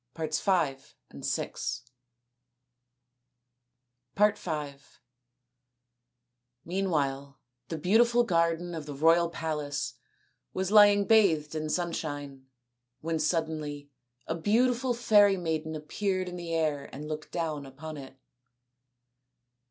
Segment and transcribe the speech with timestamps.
[0.15, 0.75] 2 4 o
[1.11, 1.51] THE INDIAN STORY
[4.15, 4.71] BOOK
[6.65, 9.93] Meanwhile the beautiful garden of the royal palace
[10.55, 12.47] was lying bathed in sunshine,
[13.01, 13.91] when suddenly
[14.25, 18.17] a beautiful fairy maiden appeared in the air and looked down upon it.